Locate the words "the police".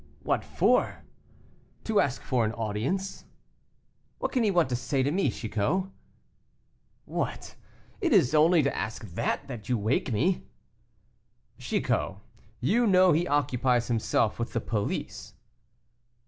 14.53-15.35